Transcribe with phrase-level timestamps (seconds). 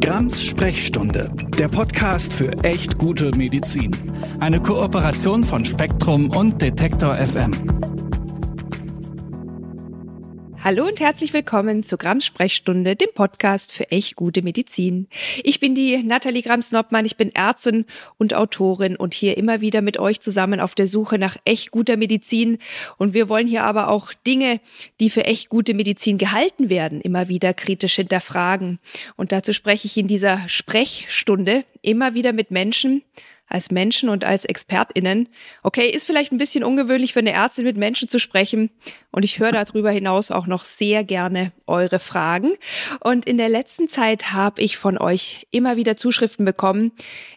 [0.00, 3.90] Grams Sprechstunde, der Podcast für echt gute Medizin.
[4.40, 7.89] Eine Kooperation von Spektrum und Detektor FM.
[10.62, 15.08] Hallo und herzlich willkommen zur Grams Sprechstunde, dem Podcast für echt gute Medizin.
[15.42, 17.86] Ich bin die Nathalie Grams-Noppmann, ich bin Ärztin
[18.18, 21.96] und Autorin und hier immer wieder mit euch zusammen auf der Suche nach echt guter
[21.96, 22.58] Medizin.
[22.98, 24.60] Und wir wollen hier aber auch Dinge,
[25.00, 28.80] die für echt gute Medizin gehalten werden, immer wieder kritisch hinterfragen.
[29.16, 33.02] Und dazu spreche ich in dieser Sprechstunde immer wieder mit Menschen,
[33.50, 35.28] als Menschen und als ExpertInnen.
[35.62, 38.70] Okay, ist vielleicht ein bisschen ungewöhnlich für eine Ärztin mit Menschen zu sprechen.
[39.10, 42.52] Und ich höre darüber hinaus auch noch sehr gerne eure Fragen.
[43.00, 46.92] Und in der letzten Zeit habe ich von euch immer wieder Zuschriften bekommen,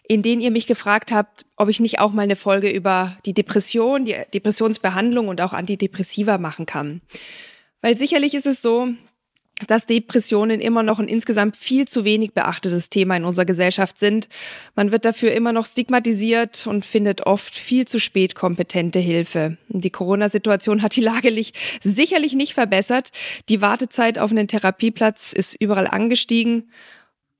[0.06, 3.34] in denen ihr mich gefragt habt, ob ich nicht auch mal eine Folge über die
[3.34, 7.00] Depression, die Depressionsbehandlung und auch Antidepressiva machen kann.
[7.80, 8.88] Weil sicherlich ist es so,
[9.68, 14.28] dass Depressionen immer noch ein insgesamt viel zu wenig beachtetes Thema in unserer Gesellschaft sind.
[14.74, 19.56] Man wird dafür immer noch stigmatisiert und findet oft viel zu spät kompetente Hilfe.
[19.68, 21.30] Die Corona-Situation hat die Lage
[21.82, 23.10] sicherlich nicht verbessert.
[23.48, 26.70] Die Wartezeit auf einen Therapieplatz ist überall angestiegen.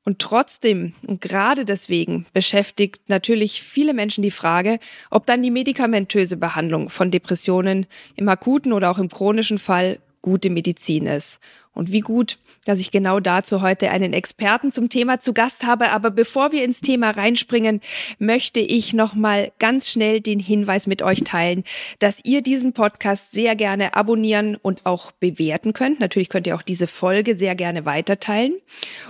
[0.07, 4.79] Und trotzdem und gerade deswegen beschäftigt natürlich viele Menschen die Frage,
[5.11, 10.51] ob dann die medikamentöse Behandlung von Depressionen im akuten oder auch im chronischen Fall gute
[10.51, 11.41] Medizin ist.
[11.75, 15.91] Und wie gut, dass ich genau dazu heute einen Experten zum Thema zu Gast habe.
[15.91, 17.83] Aber bevor wir ins Thema reinspringen,
[18.19, 21.65] möchte ich noch mal ganz schnell den Hinweis mit euch teilen,
[21.99, 26.01] dass ihr diesen Podcast sehr gerne abonnieren und auch bewerten könnt.
[26.01, 28.55] Natürlich könnt ihr auch diese Folge sehr gerne weiterteilen.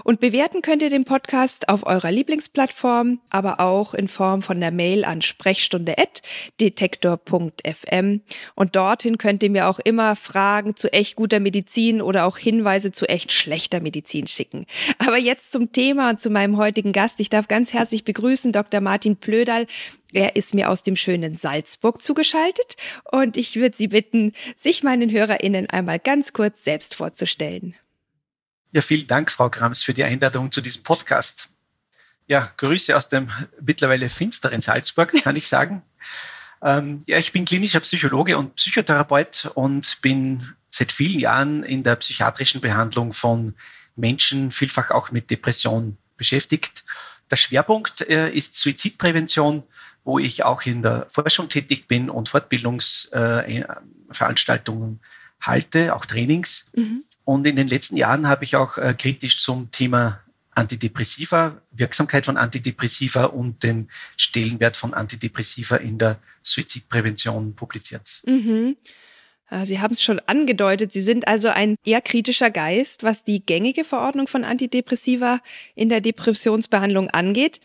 [0.02, 4.72] Und bewerten könnt ihr den Podcast auf eurer Lieblingsplattform, aber auch in Form von der
[4.72, 8.20] Mail an sprechstunde.detektor.fm.
[8.54, 12.53] Und dorthin könnt ihr mir auch immer Fragen zu echt guter Medizin oder auch Hinweise
[12.92, 14.66] zu echt schlechter Medizin schicken.
[14.98, 17.20] Aber jetzt zum Thema und zu meinem heutigen Gast.
[17.20, 18.80] Ich darf ganz herzlich begrüßen Dr.
[18.80, 19.66] Martin Plödal.
[20.12, 22.76] Er ist mir aus dem schönen Salzburg zugeschaltet
[23.10, 27.74] und ich würde Sie bitten, sich meinen HörerInnen einmal ganz kurz selbst vorzustellen.
[28.72, 31.48] Ja, vielen Dank, Frau Grams, für die Einladung zu diesem Podcast.
[32.26, 35.82] Ja, Grüße aus dem mittlerweile finsteren Salzburg, kann ich sagen.
[36.64, 41.96] ähm, ja, ich bin klinischer Psychologe und Psychotherapeut und bin seit vielen Jahren in der
[41.96, 43.54] psychiatrischen Behandlung von
[43.96, 46.84] Menschen, vielfach auch mit Depression beschäftigt.
[47.30, 49.62] Der Schwerpunkt äh, ist Suizidprävention,
[50.04, 55.06] wo ich auch in der Forschung tätig bin und Fortbildungsveranstaltungen äh,
[55.40, 56.66] halte, auch Trainings.
[56.74, 57.04] Mhm.
[57.24, 60.23] Und in den letzten Jahren habe ich auch äh, kritisch zum Thema
[60.54, 68.22] Antidepressiva, Wirksamkeit von Antidepressiva und den Stellenwert von Antidepressiva in der Suizidprävention publiziert.
[68.26, 68.76] Mhm.
[69.50, 73.44] Äh, Sie haben es schon angedeutet, Sie sind also ein eher kritischer Geist, was die
[73.44, 75.40] gängige Verordnung von Antidepressiva
[75.74, 77.60] in der Depressionsbehandlung angeht.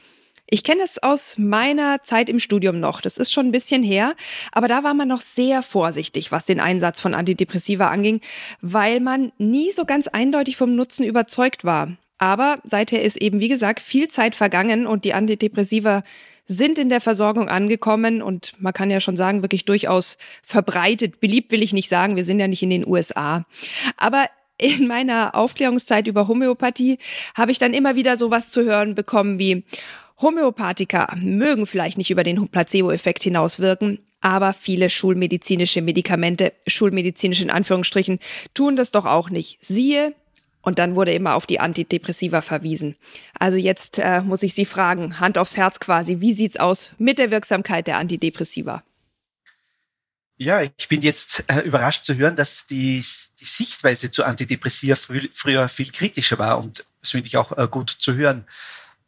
[0.51, 3.01] Ich kenne es aus meiner Zeit im Studium noch.
[3.01, 4.15] Das ist schon ein bisschen her.
[4.51, 8.21] Aber da war man noch sehr vorsichtig, was den Einsatz von Antidepressiva anging,
[8.59, 11.95] weil man nie so ganz eindeutig vom Nutzen überzeugt war.
[12.19, 16.03] Aber seither ist eben, wie gesagt, viel Zeit vergangen und die Antidepressiva
[16.45, 21.19] sind in der Versorgung angekommen und man kann ja schon sagen, wirklich durchaus verbreitet.
[21.19, 23.45] Beliebt will ich nicht sagen, wir sind ja nicht in den USA.
[23.97, 24.25] Aber
[24.57, 26.97] in meiner Aufklärungszeit über Homöopathie
[27.35, 29.63] habe ich dann immer wieder sowas zu hören bekommen wie
[30.21, 38.19] Homöopathika mögen vielleicht nicht über den Placebo-Effekt hinauswirken, aber viele schulmedizinische Medikamente, schulmedizinisch in Anführungsstrichen,
[38.53, 39.59] tun das doch auch nicht.
[39.61, 40.13] Siehe
[40.61, 42.95] und dann wurde immer auf die Antidepressiva verwiesen.
[43.37, 47.19] Also jetzt äh, muss ich Sie fragen, Hand aufs Herz quasi, wie sieht's aus mit
[47.19, 48.83] der Wirksamkeit der Antidepressiva?
[50.37, 53.03] Ja, ich bin jetzt äh, überrascht zu hören, dass die,
[53.39, 57.67] die Sichtweise zu Antidepressiva frü früher viel kritischer war und das finde ich auch äh,
[57.69, 58.45] gut zu hören.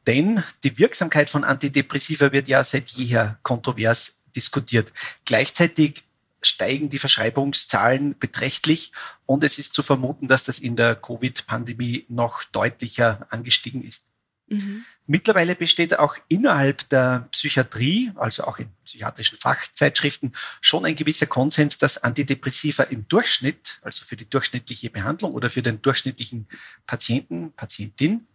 [0.08, 4.92] Denn die Wirksamkeit von Antidepressiva wird ja seit jeher kontrovers diskutiert.
[5.26, 6.04] Gleichzeitig
[6.42, 8.92] steigen die Verschreibungszahlen beträchtlich
[9.26, 14.06] und es ist zu vermuten, dass das in der Covid-Pandemie noch deutlicher angestiegen ist.
[14.48, 14.86] Mhm.
[15.08, 21.78] Mittlerweile besteht auch innerhalb der Psychiatrie, also auch in psychiatrischen Fachzeitschriften, schon ein gewisser Konsens,
[21.78, 26.48] dass Antidepressiva im Durchschnitt, also für die durchschnittliche Behandlung oder für den durchschnittlichen
[26.86, 28.28] Patienten, Patientin,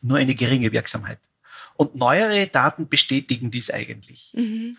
[0.00, 1.20] nur eine geringe Wirksamkeit.
[1.74, 4.32] Und neuere Daten bestätigen dies eigentlich.
[4.34, 4.76] Mhm.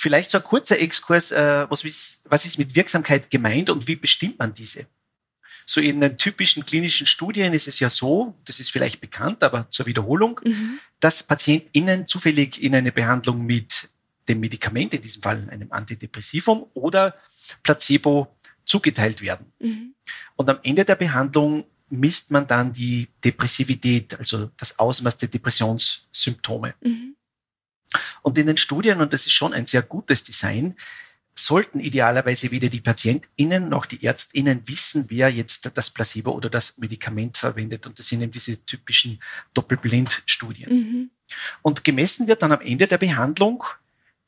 [0.00, 3.96] Vielleicht so ein kurzer Exkurs, äh, was, ist, was ist mit Wirksamkeit gemeint und wie
[3.96, 4.86] bestimmt man diese?
[5.66, 9.68] So in den typischen klinischen Studien ist es ja so, das ist vielleicht bekannt, aber
[9.70, 10.78] zur Wiederholung, mhm.
[11.00, 13.88] dass PatientInnen zufällig in eine Behandlung mit
[14.28, 17.16] dem Medikament, in diesem Fall einem Antidepressivum oder
[17.64, 19.52] Placebo zugeteilt werden.
[19.58, 19.94] Mhm.
[20.36, 26.76] Und am Ende der Behandlung misst man dann die Depressivität, also das Ausmaß der Depressionssymptome.
[26.82, 27.16] Mhm.
[28.22, 30.76] Und in den Studien, und das ist schon ein sehr gutes Design,
[31.34, 36.76] sollten idealerweise weder die PatientInnen noch die ÄrztInnen wissen, wer jetzt das Placebo oder das
[36.78, 37.86] Medikament verwendet.
[37.86, 39.20] Und das sind eben diese typischen
[39.54, 40.70] Doppelblindstudien.
[40.70, 41.10] Mhm.
[41.62, 43.64] Und gemessen wird dann am Ende der Behandlung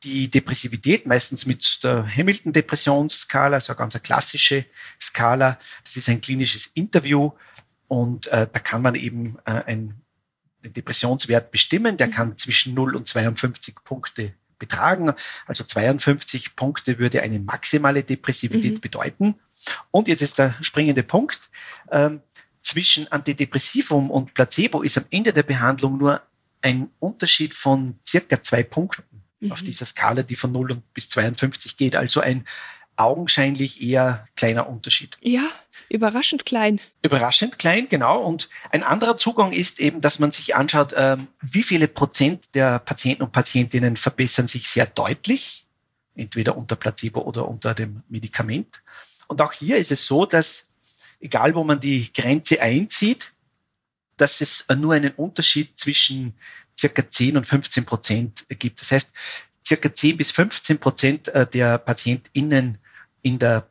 [0.03, 4.65] die Depressivität, meistens mit der Hamilton-Depressionsskala, also eine ganz klassische
[5.01, 5.59] Skala.
[5.85, 7.33] Das ist ein klinisches Interview
[7.89, 10.01] und äh, da kann man eben äh, ein,
[10.63, 11.97] einen Depressionswert bestimmen.
[11.97, 12.13] Der mhm.
[12.13, 15.13] kann zwischen 0 und 52 Punkte betragen.
[15.47, 18.81] Also 52 Punkte würde eine maximale Depressivität mhm.
[18.81, 19.35] bedeuten.
[19.91, 21.41] Und jetzt ist der springende Punkt.
[21.91, 22.21] Ähm,
[22.63, 26.23] zwischen Antidepressivum und Placebo ist am Ende der Behandlung nur
[26.63, 29.53] ein Unterschied von circa zwei Punkten mhm.
[29.53, 31.97] auf dieser Skala, die von 0 bis 52 geht.
[31.97, 32.47] Also ein
[32.97, 35.17] augenscheinlich eher kleiner Unterschied.
[35.23, 35.49] Ja,
[35.91, 36.81] überraschend klein.
[37.03, 38.23] Überraschend klein, genau.
[38.23, 42.79] Und ein anderer Zugang ist eben, dass man sich anschaut, ähm, wie viele Prozent der
[42.79, 45.67] Patienten und Patientinnen verbessern sich sehr deutlich,
[46.15, 48.83] entweder unter Placebo oder unter dem Medikament.
[49.27, 50.71] Und auch hier ist es so, dass
[51.21, 53.33] egal wo man die Grenze einzieht,
[54.17, 56.35] dass es nur einen Unterschied zwischen
[56.79, 58.81] circa 10 und 15 Prozent gibt.
[58.81, 59.11] Das heißt,
[59.67, 62.79] circa 10 bis 15 Prozent äh, der PatientInnen
[63.23, 63.70] in der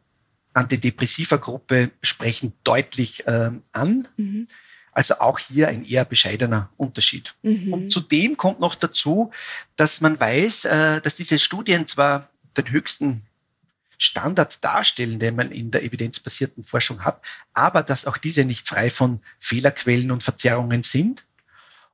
[0.54, 4.08] Antidepressiva-Gruppe sprechen deutlich ähm, an.
[4.18, 4.48] Mhm.
[4.92, 7.36] Also auch hier ein eher bescheidener Unterschied.
[7.44, 7.74] Mhm.
[7.74, 9.32] Und zudem kommt noch dazu,
[9.76, 13.22] dass man weiß, äh, dass diese Studien zwar den höchsten
[13.98, 17.22] Standard darstellen, den man in der evidenzbasierten Forschung hat,
[17.54, 21.26] aber dass auch diese nicht frei von Fehlerquellen und Verzerrungen sind.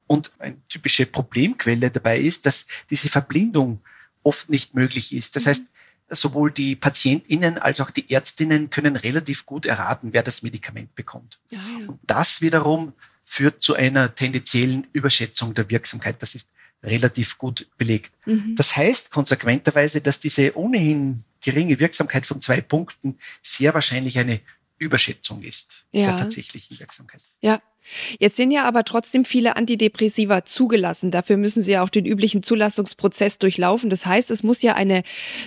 [0.08, 3.82] Und eine typische Problemquelle dabei ist, dass diese Verblindung
[4.22, 5.36] oft nicht möglich ist.
[5.36, 5.50] Das mhm.
[5.50, 5.64] heißt,
[6.10, 11.40] sowohl die PatientInnen als auch die Ärztinnen können relativ gut erraten, wer das Medikament bekommt.
[11.50, 11.88] Ja, ja.
[11.88, 12.94] Und das wiederum
[13.24, 16.22] führt zu einer tendenziellen Überschätzung der Wirksamkeit.
[16.22, 16.48] Das ist
[16.84, 18.12] relativ gut belegt.
[18.26, 18.56] Mhm.
[18.56, 24.42] Das heißt konsequenterweise, dass diese ohnehin geringe Wirksamkeit von zwei Punkten sehr wahrscheinlich eine
[24.78, 26.08] Überschätzung ist ja.
[26.08, 27.22] der tatsächlichen Wirksamkeit.
[27.42, 27.62] Ja,
[28.20, 31.12] Jetzt sind ja aber trotzdem viele Antidepressiva zugelassen.
[31.12, 33.90] Dafür müssen sie ja auch den üblichen Zulassungsprozess durchlaufen.
[33.90, 35.04] Das heißt, es muss ja eine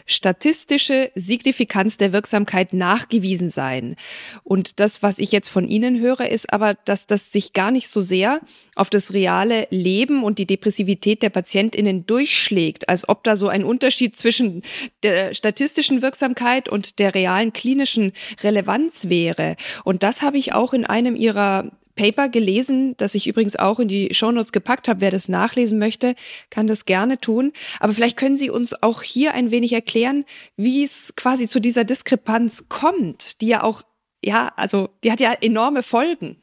[0.06, 3.96] statistische Signifikanz der Wirksamkeit nachgewiesen sein.
[4.44, 7.88] Und das, was ich jetzt von Ihnen höre, ist aber, dass das sich gar nicht
[7.88, 8.40] so sehr
[8.74, 13.64] auf das reale Leben und die Depressivität der Patientinnen durchschlägt, als ob da so ein
[13.64, 14.62] Unterschied zwischen
[15.02, 18.12] der statistischen Wirksamkeit und der realen klinischen
[18.42, 19.56] Relevanz wäre.
[19.84, 23.88] Und das habe ich auch in einem Ihrer Paper gelesen, das ich übrigens auch in
[23.88, 25.02] die Shownotes gepackt habe.
[25.02, 26.14] Wer das nachlesen möchte,
[26.48, 27.52] kann das gerne tun.
[27.80, 30.24] Aber vielleicht können Sie uns auch hier ein wenig erklären,
[30.56, 33.82] wie es quasi zu dieser Diskrepanz kommt, die ja auch,
[34.24, 36.40] ja, also die hat ja enorme Folgen.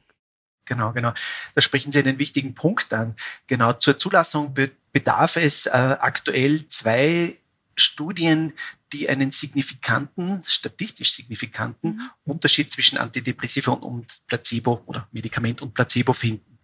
[0.66, 1.14] Genau, genau.
[1.54, 3.16] Da sprechen Sie einen wichtigen Punkt an.
[3.48, 4.54] Genau, zur Zulassung
[4.92, 7.38] bedarf es äh, aktuell zwei
[7.76, 8.54] Studien,
[8.94, 12.10] die einen signifikanten, statistisch signifikanten mhm.
[12.24, 16.58] Unterschied zwischen Antidepressiva und Placebo oder Medikament und Placebo finden.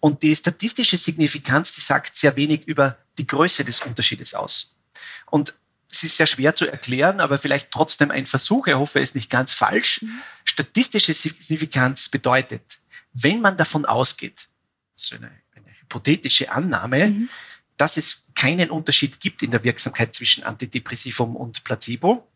[0.00, 4.74] Und die statistische Signifikanz, die sagt sehr wenig über die Größe des Unterschiedes aus.
[5.26, 5.54] Und
[5.90, 8.66] es ist sehr schwer zu erklären, aber vielleicht trotzdem ein Versuch.
[8.66, 10.02] Ich hoffe, es ist nicht ganz falsch.
[10.02, 10.20] Mhm.
[10.44, 12.78] Statistische Signifikanz bedeutet,
[13.12, 14.48] wenn man davon ausgeht,
[14.96, 17.28] so eine, eine hypothetische Annahme, mhm
[17.76, 22.28] dass es keinen Unterschied gibt in der Wirksamkeit zwischen Antidepressivum und Placebo.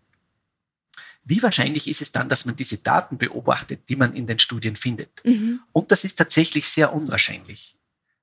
[1.23, 4.75] Wie wahrscheinlich ist es dann, dass man diese Daten beobachtet, die man in den Studien
[4.75, 5.25] findet?
[5.25, 5.61] Mhm.
[5.73, 7.77] Und das ist tatsächlich sehr unwahrscheinlich.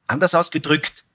[0.08, 1.06] Anders ausgedrückt,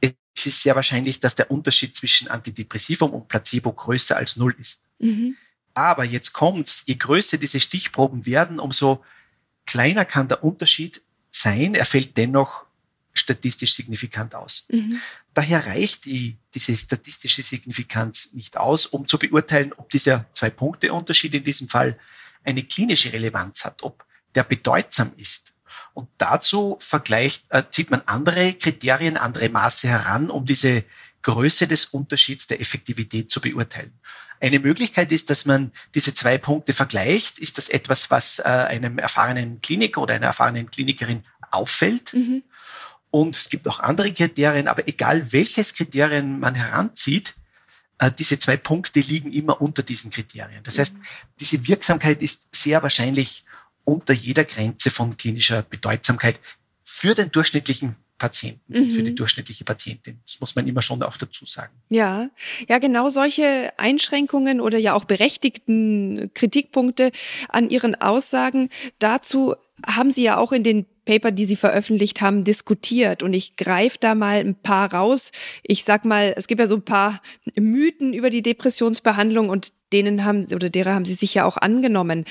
[0.00, 4.80] es ist sehr wahrscheinlich, dass der Unterschied zwischen Antidepressivum und Placebo größer als null ist.
[4.98, 5.36] Mhm.
[5.74, 9.04] Aber jetzt kommt's, je größer diese Stichproben werden, umso
[9.66, 11.74] kleiner kann der Unterschied sein.
[11.74, 12.65] Er fällt dennoch
[13.18, 14.64] statistisch signifikant aus.
[14.68, 15.00] Mhm.
[15.34, 21.44] Daher reicht die, diese statistische Signifikanz nicht aus, um zu beurteilen, ob dieser Zwei-Punkte-Unterschied in
[21.44, 21.98] diesem Fall
[22.44, 24.04] eine klinische Relevanz hat, ob
[24.34, 25.52] der bedeutsam ist.
[25.94, 30.84] Und dazu vergleicht, äh, zieht man andere Kriterien, andere Maße heran, um diese
[31.22, 33.98] Größe des Unterschieds der Effektivität zu beurteilen.
[34.38, 37.38] Eine Möglichkeit ist, dass man diese zwei Punkte vergleicht.
[37.38, 42.12] Ist das etwas, was äh, einem erfahrenen Kliniker oder einer erfahrenen Klinikerin auffällt?
[42.12, 42.44] Mhm.
[43.16, 47.34] Und es gibt auch andere Kriterien, aber egal welches Kriterien man heranzieht,
[47.98, 50.62] äh, diese zwei Punkte liegen immer unter diesen Kriterien.
[50.64, 51.02] Das heißt, mhm.
[51.40, 53.46] diese Wirksamkeit ist sehr wahrscheinlich
[53.84, 56.38] unter jeder Grenze von klinischer Bedeutsamkeit
[56.82, 58.90] für den durchschnittlichen Patienten, mhm.
[58.90, 60.20] für die durchschnittliche Patientin.
[60.26, 61.72] Das muss man immer schon auch dazu sagen.
[61.88, 62.28] Ja,
[62.68, 67.12] ja, genau solche Einschränkungen oder ja auch berechtigten Kritikpunkte
[67.48, 68.68] an Ihren Aussagen.
[68.98, 69.54] Dazu
[69.86, 73.22] haben Sie ja auch in den Paper, die Sie veröffentlicht haben, diskutiert.
[73.22, 75.30] Und ich greife da mal ein paar raus.
[75.62, 77.22] Ich sag mal, es gibt ja so ein paar
[77.54, 82.26] Mythen über die Depressionsbehandlung und denen haben oder derer haben Sie sich ja auch angenommen.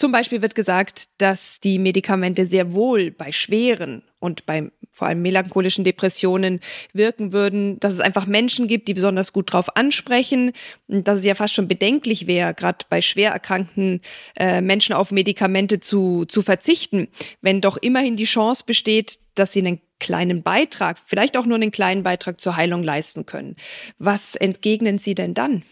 [0.00, 5.20] Zum Beispiel wird gesagt, dass die Medikamente sehr wohl bei schweren und bei vor allem
[5.20, 6.60] melancholischen Depressionen
[6.94, 10.52] wirken würden, dass es einfach Menschen gibt, die besonders gut drauf ansprechen,
[10.88, 14.00] dass es ja fast schon bedenklich wäre, gerade bei schwer erkrankten
[14.36, 17.08] äh, Menschen auf Medikamente zu, zu verzichten,
[17.42, 21.72] wenn doch immerhin die Chance besteht, dass sie einen kleinen Beitrag, vielleicht auch nur einen
[21.72, 23.54] kleinen Beitrag zur Heilung leisten können.
[23.98, 25.62] Was entgegnen Sie denn dann?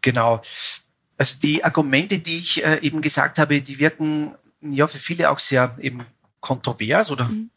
[0.00, 0.40] Genau.
[1.18, 5.38] Also die Argumente, die ich äh, eben gesagt habe, die wirken ja für viele auch
[5.38, 6.04] sehr eben
[6.40, 7.50] kontrovers oder mhm.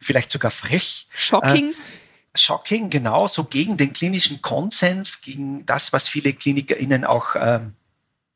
[0.00, 1.06] vielleicht sogar frech.
[1.12, 1.70] Shocking.
[1.70, 7.60] Äh, shocking, genau, so gegen den klinischen Konsens, gegen das, was viele KlinikerInnen auch äh,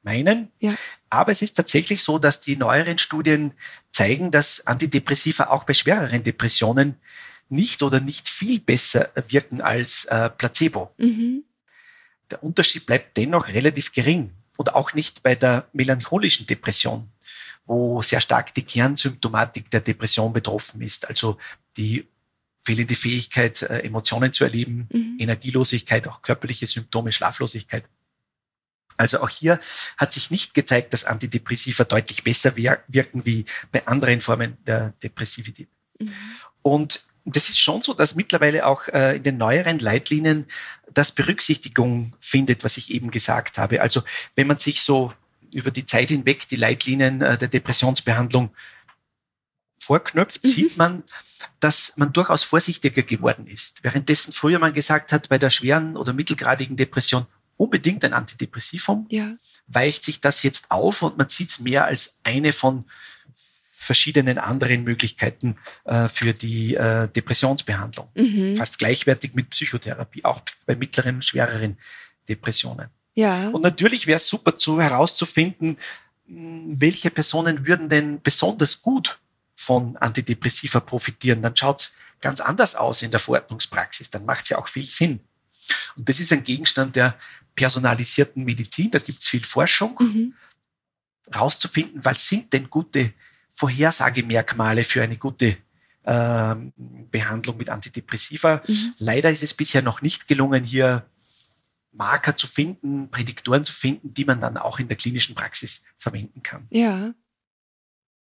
[0.03, 0.51] meinen.
[0.59, 0.75] Ja.
[1.09, 3.53] Aber es ist tatsächlich so, dass die neueren Studien
[3.93, 6.97] zeigen, dass Antidepressiva auch bei schwereren Depressionen
[7.49, 10.93] nicht oder nicht viel besser wirken als äh, Placebo.
[10.97, 11.45] Mhm.
[12.31, 17.11] Der Unterschied bleibt dennoch relativ gering und auch nicht bei der melancholischen Depression,
[17.67, 21.39] wo sehr stark die Kernsymptomatik der Depression betroffen ist, also
[21.77, 22.07] die
[22.63, 25.19] fehlende Fähigkeit, äh, Emotionen zu erleben, mhm.
[25.19, 27.85] Energielosigkeit, auch körperliche Symptome, Schlaflosigkeit.
[28.97, 29.61] Also auch hier
[29.97, 35.69] hat sich nicht gezeigt, dass Antidepressiva deutlich besser wirken wie bei anderen Formen der Depressivität.
[35.99, 36.13] Mhm.
[36.63, 40.47] Und das ist schon so, dass mittlerweile auch äh, in den neueren Leitlinien
[40.93, 43.81] das Berücksichtigung findet, was ich eben gesagt habe.
[43.81, 44.03] Also
[44.35, 45.13] wenn man sich so
[45.53, 48.51] über die Zeit hinweg die Leitlinien äh, der Depressionsbehandlung
[49.79, 50.49] vorknöpft, mhm.
[50.49, 51.03] sieht man,
[51.61, 53.83] dass man durchaus vorsichtiger geworden ist.
[53.83, 57.27] Währenddessen früher man gesagt hat, bei der schweren oder mittelgradigen Depression
[57.57, 59.33] unbedingt ein Antidepressivum, ja.
[59.67, 62.85] weicht sich das jetzt auf und man sieht es mehr als eine von
[63.85, 68.09] verschiedenen anderen Möglichkeiten äh, für die äh, Depressionsbehandlung.
[68.15, 68.57] Mhm.
[68.57, 71.79] Fast gleichwertig mit Psychotherapie, auch bei mittleren, schwereren
[72.29, 72.89] Depressionen.
[73.15, 73.49] Ja.
[73.51, 75.77] Und natürlich wäre es super zu herauszufinden,
[76.27, 79.19] welche Personen würden denn besonders gut
[79.55, 81.43] von Antidepressiva profitieren.
[81.43, 84.11] Dann schaut es ganz anders aus in der Verordnungspraxis.
[84.11, 85.21] Dann macht es ja auch viel Sinn.
[85.97, 87.17] Und das ist ein Gegenstand der
[87.55, 88.91] personalisierten Medizin.
[88.91, 90.35] Da gibt es viel Forschung, mhm.
[91.35, 93.13] rauszufinden, was sind denn gute
[93.55, 95.57] Vorhersagemerkmale für eine gute
[96.05, 96.73] ähm,
[97.11, 98.63] Behandlung mit Antidepressiva.
[98.67, 98.95] Mhm.
[98.99, 101.07] Leider ist es bisher noch nicht gelungen, hier
[101.93, 106.43] Marker zu finden, Prädiktoren zu finden, die man dann auch in der klinischen Praxis verwenden
[106.43, 106.67] kann.
[106.71, 107.15] Ja.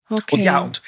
[0.10, 0.36] Okay.
[0.36, 0.82] Und ja, und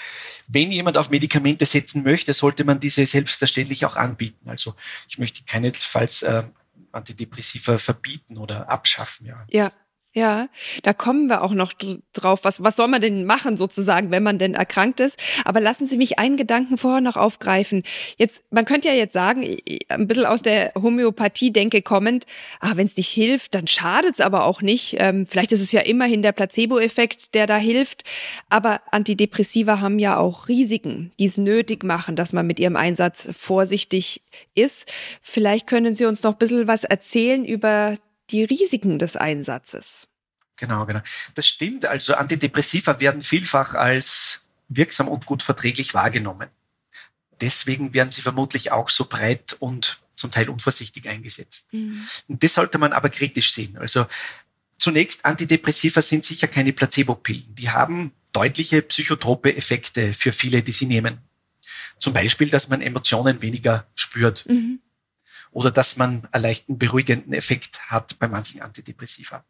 [0.48, 4.50] wenn jemand auf Medikamente setzen möchte, sollte man diese selbstverständlich auch anbieten.
[4.50, 4.76] Also
[5.10, 6.44] ich möchte keinesfalls äh,
[6.92, 9.26] Antidepressiva verbieten oder abschaffen.
[9.26, 9.46] Ja.
[9.50, 9.72] ja,
[10.12, 10.50] ja,
[10.82, 11.72] da kommen wir auch noch
[12.14, 12.40] drauf.
[12.42, 15.20] Was, was soll man denn machen sozusagen, wenn man denn erkrankt ist?
[15.46, 17.84] Aber lassen Sie mich einen Gedanken vorher noch aufgreifen.
[18.18, 22.26] Jetzt, man könnte ja jetzt sagen, ein bisschen aus der Homöopathie-Denke kommend,
[22.60, 24.96] ah, wenn es nicht hilft, dann schadet es aber auch nicht.
[24.98, 28.04] Ähm, vielleicht ist es ja immerhin der Placebo-Effekt, der da hilft.
[28.50, 33.30] Aber Antidepressiva haben ja auch Risiken, die es nötig machen, dass man mit ihrem Einsatz
[33.32, 34.24] vorsichtig
[34.56, 34.92] ist.
[35.22, 38.00] Vielleicht können Sie uns noch ein bisschen was erzählen über
[38.32, 40.08] die Risiken des Einsatzes.
[40.56, 41.02] Genau, genau.
[41.36, 41.86] Das stimmt.
[41.86, 46.50] Also Antidepressiva werden vielfach als wirksam und gut verträglich wahrgenommen.
[47.42, 51.74] Deswegen werden sie vermutlich auch so breit und zum Teil unvorsichtig eingesetzt.
[51.74, 52.06] Mhm.
[52.28, 53.78] Und das sollte man aber kritisch sehen.
[53.78, 54.06] Also
[54.78, 57.56] zunächst, Antidepressiva sind sicher keine Placebo-Pillen.
[57.56, 61.20] Die haben deutliche psychotrope Effekte für viele, die sie nehmen.
[62.00, 64.46] Zum Beispiel, dass man Emotionen weniger spürt.
[64.48, 64.82] Mhm
[65.52, 69.44] oder dass man einen leichten beruhigenden Effekt hat bei manchen Antidepressiva.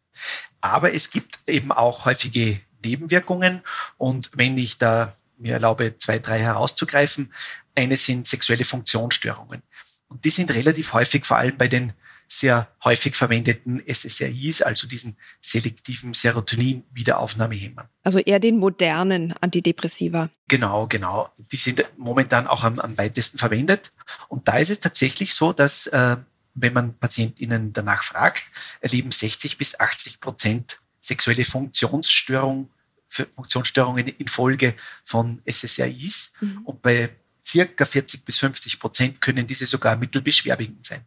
[0.60, 3.62] Aber es gibt eben auch häufige Nebenwirkungen
[3.98, 7.32] und wenn ich da mir erlaube, zwei, drei herauszugreifen,
[7.74, 9.62] eine sind sexuelle Funktionsstörungen.
[10.08, 11.92] Und die sind relativ häufig vor allem bei den
[12.32, 17.88] sehr häufig verwendeten SSRIs, also diesen selektiven Serotonin-Wiederaufnahmehemmern.
[18.04, 20.30] Also eher den modernen Antidepressiva.
[20.46, 21.32] Genau, genau.
[21.50, 23.90] Die sind momentan auch am, am weitesten verwendet.
[24.28, 26.18] Und da ist es tatsächlich so, dass äh,
[26.54, 28.44] wenn man PatientInnen danach fragt,
[28.80, 32.70] erleben 60 bis 80 Prozent sexuelle Funktionsstörung,
[33.08, 36.32] Funktionsstörungen infolge von SSRIs.
[36.40, 36.62] Mhm.
[36.62, 37.10] Und bei
[37.44, 41.04] circa 40 bis 50 Prozent können diese sogar mittelbeschwerwegend sein.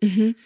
[0.00, 0.36] Mhm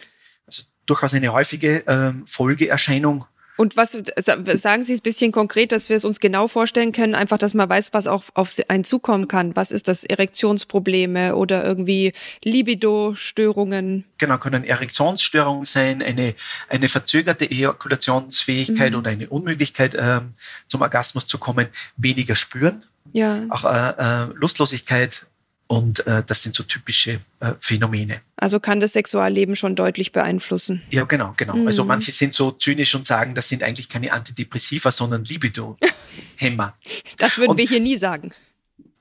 [0.85, 3.25] durchaus eine häufige ähm, Folgeerscheinung
[3.57, 7.15] Und was sagen Sie es ein bisschen konkret, dass wir es uns genau vorstellen können,
[7.15, 9.55] einfach, dass man weiß, was auch auf einen zukommen kann.
[9.55, 10.03] Was ist das?
[10.03, 12.13] Erektionsprobleme oder irgendwie
[12.43, 14.03] Libido-Störungen?
[14.17, 16.35] Genau, können Erektionsstörungen sein, eine,
[16.67, 18.99] eine verzögerte Ejakulationsfähigkeit mhm.
[18.99, 20.33] oder eine Unmöglichkeit ähm,
[20.67, 23.45] zum Orgasmus zu kommen, weniger spüren, ja.
[23.49, 25.25] auch äh, äh, Lustlosigkeit,
[25.67, 28.21] und äh, das sind so typische äh, Phänomene.
[28.35, 30.83] Also kann das Sexualleben schon deutlich beeinflussen.
[30.91, 31.53] Ja, genau, genau.
[31.53, 31.67] Also mhm.
[31.67, 36.77] Also manche sind so zynisch und sagen, das sind eigentlich keine Antidepressiva, sondern Libido-Hämmer.
[37.17, 38.31] das würden und, wir hier nie sagen.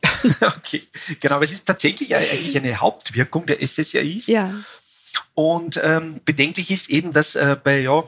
[0.41, 0.85] okay,
[1.21, 1.37] genau.
[1.37, 4.27] Aber es ist tatsächlich eigentlich eine Hauptwirkung der SSRIs.
[4.27, 4.55] Ja.
[5.35, 8.05] Und ähm, bedenklich ist eben, dass äh, bei ja,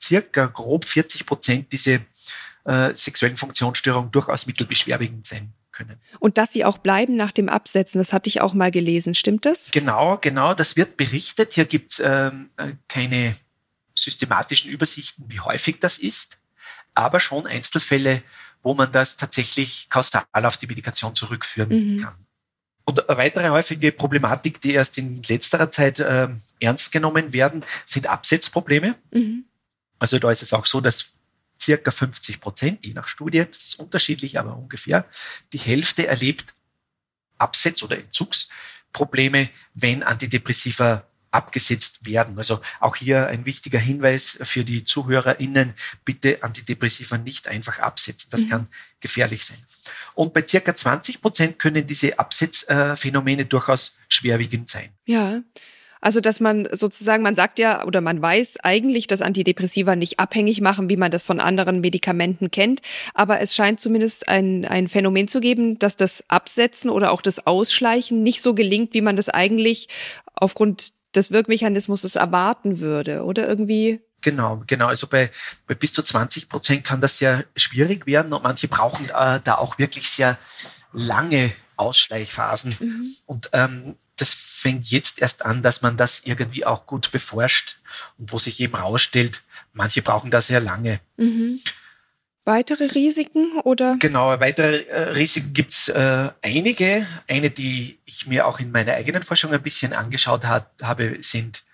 [0.00, 2.00] circa grob 40 Prozent diese
[2.64, 6.00] äh, sexuellen Funktionsstörungen durchaus mittelbeschwerwegend sein können.
[6.18, 9.46] Und dass sie auch bleiben nach dem Absetzen, das hatte ich auch mal gelesen, stimmt
[9.46, 9.70] das?
[9.70, 11.54] Genau, genau, das wird berichtet.
[11.54, 13.36] Hier gibt es ähm, äh, keine
[13.94, 16.38] systematischen Übersichten, wie häufig das ist,
[16.94, 18.22] aber schon Einzelfälle,
[18.62, 22.00] wo man das tatsächlich kausal auf die Medikation zurückführen mhm.
[22.00, 22.14] kann.
[22.84, 26.28] Und eine weitere häufige Problematik, die erst in letzterer Zeit äh,
[26.60, 28.96] ernst genommen werden, sind Absetzprobleme.
[29.12, 29.44] Mhm.
[29.98, 31.12] Also da ist es auch so, dass
[31.62, 35.06] circa 50 Prozent, je nach Studie, das ist unterschiedlich, aber ungefähr,
[35.52, 36.54] die Hälfte erlebt
[37.38, 42.36] Absetz- oder Entzugsprobleme, wenn Antidepressiva abgesetzt werden.
[42.36, 48.28] Also auch hier ein wichtiger Hinweis für die ZuhörerInnen, bitte Antidepressiva nicht einfach absetzen.
[48.30, 48.48] Das mhm.
[48.50, 48.68] kann
[49.00, 49.58] gefährlich sein.
[50.14, 54.90] Und bei circa 20 Prozent können diese Absetzphänomene durchaus schwerwiegend sein.
[55.06, 55.40] Ja,
[56.02, 60.60] also, dass man sozusagen, man sagt ja oder man weiß eigentlich, dass Antidepressiva nicht abhängig
[60.60, 62.80] machen, wie man das von anderen Medikamenten kennt.
[63.14, 67.46] Aber es scheint zumindest ein, ein Phänomen zu geben, dass das Absetzen oder auch das
[67.46, 69.88] Ausschleichen nicht so gelingt, wie man das eigentlich
[70.34, 73.22] aufgrund des Wirkmechanismus erwarten würde.
[73.22, 74.86] Oder irgendwie Genau, genau.
[74.86, 75.30] Also bei,
[75.66, 79.56] bei bis zu 20 Prozent kann das sehr schwierig werden und manche brauchen äh, da
[79.56, 80.38] auch wirklich sehr
[80.92, 82.76] lange Ausschleichphasen.
[82.78, 83.16] Mhm.
[83.26, 87.78] Und ähm, das fängt jetzt erst an, dass man das irgendwie auch gut beforscht
[88.18, 89.42] und wo sich eben rausstellt,
[89.72, 91.00] manche brauchen da sehr lange.
[91.16, 91.60] Mhm.
[92.44, 93.96] Weitere Risiken oder?
[94.00, 97.06] Genau, weitere äh, Risiken gibt es äh, einige.
[97.28, 101.64] Eine, die ich mir auch in meiner eigenen Forschung ein bisschen angeschaut hat, habe, sind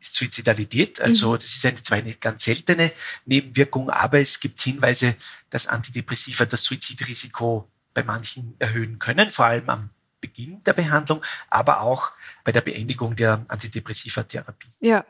[0.00, 1.00] ist Suizidalität.
[1.00, 1.38] Also mhm.
[1.38, 2.92] das ist eine zwar eine ganz seltene
[3.26, 5.16] Nebenwirkung, aber es gibt Hinweise,
[5.50, 11.80] dass Antidepressiva das Suizidrisiko bei manchen erhöhen können, vor allem am Beginn der Behandlung, aber
[11.80, 12.10] auch
[12.44, 14.68] bei der Beendigung der Antidepressiva Therapie.
[14.80, 15.04] Ja.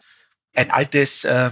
[0.55, 1.51] Ein altes, äh,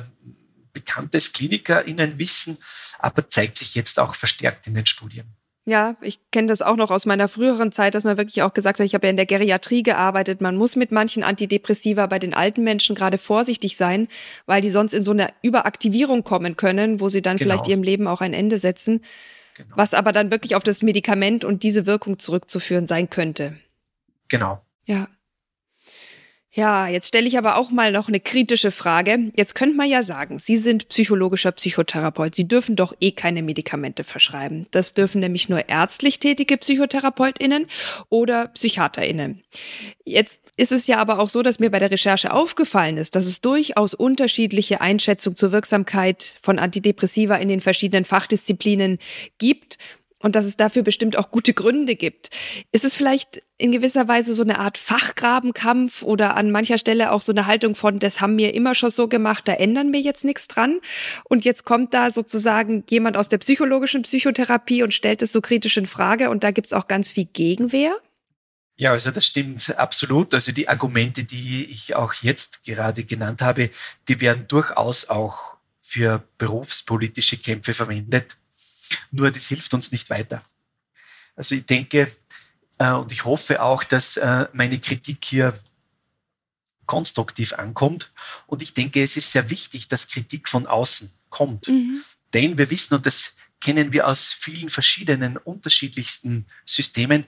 [0.73, 2.59] bekanntes KlinikerInnenwissen,
[2.99, 5.37] aber zeigt sich jetzt auch verstärkt in den Studien.
[5.69, 8.79] Ja, ich kenne das auch noch aus meiner früheren Zeit, dass man wirklich auch gesagt
[8.79, 12.35] hat, ich habe ja in der Geriatrie gearbeitet, man muss mit manchen Antidepressiva bei den
[12.35, 14.07] alten Menschen gerade vorsichtig sein,
[14.47, 17.51] weil die sonst in so eine Überaktivierung kommen können, wo sie dann genau.
[17.51, 19.01] vielleicht ihrem Leben auch ein Ende setzen.
[19.57, 19.77] Genau.
[19.77, 23.57] Was aber dann wirklich auf das Medikament und diese Wirkung zurückzuführen sein könnte.
[24.29, 24.63] Genau.
[24.85, 25.09] Ja.
[26.57, 29.31] Ja, jetzt stelle ich aber auch mal noch eine kritische Frage.
[29.35, 32.35] Jetzt könnte man ja sagen, Sie sind psychologischer Psychotherapeut.
[32.35, 34.67] Sie dürfen doch eh keine Medikamente verschreiben.
[34.71, 37.67] Das dürfen nämlich nur ärztlich tätige PsychotherapeutInnen
[38.09, 39.43] oder PsychiaterInnen.
[40.07, 43.27] Jetzt ist es ja aber auch so, dass mir bei der Recherche aufgefallen ist, dass
[43.27, 48.99] es durchaus unterschiedliche Einschätzungen zur Wirksamkeit von Antidepressiva in den verschiedenen Fachdisziplinen
[49.39, 49.79] gibt
[50.21, 52.31] und dass es dafür bestimmt auch gute Gründe gibt.
[52.73, 57.21] Ist es vielleicht in gewisser Weise so eine Art Fachgrabenkampf oder an mancher Stelle auch
[57.21, 60.25] so eine Haltung von, das haben wir immer schon so gemacht, da ändern wir jetzt
[60.25, 60.81] nichts dran.
[61.25, 65.77] Und jetzt kommt da sozusagen jemand aus der psychologischen Psychotherapie und stellt es so kritisch
[65.77, 67.95] in Frage und da gibt es auch ganz viel Gegenwehr?
[68.77, 70.35] Ja, also das stimmt absolut.
[70.35, 73.71] Also die Argumente, die ich auch jetzt gerade genannt habe,
[74.09, 78.37] die werden durchaus auch für berufspolitische Kämpfe verwendet.
[79.11, 80.43] Nur das hilft uns nicht weiter.
[81.37, 82.13] Also ich denke
[82.79, 85.59] äh, und ich hoffe auch, dass äh, meine Kritik hier
[86.87, 88.13] konstruktiv ankommt.
[88.47, 91.69] Und ich denke, es ist sehr wichtig, dass Kritik von außen kommt.
[91.69, 92.03] Mhm.
[92.33, 97.25] Denn wir wissen, und das kennen wir aus vielen verschiedenen, unterschiedlichsten Systemen,